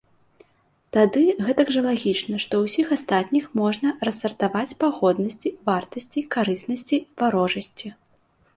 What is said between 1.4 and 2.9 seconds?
гэтак жа лагічна, што ўсіх